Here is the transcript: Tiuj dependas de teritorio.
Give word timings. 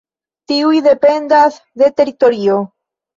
Tiuj 0.51 0.79
dependas 0.87 1.59
de 1.83 1.91
teritorio. 2.01 2.57